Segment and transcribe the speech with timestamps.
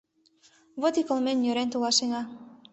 [0.81, 2.21] Вот и кылмен-нӧрен толашена.